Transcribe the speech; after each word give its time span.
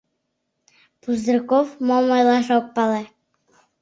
Пузырьков 1.01 1.67
мом 1.87 2.05
ойлаш 2.15 2.47
ок 2.57 2.65
пале. 2.75 3.03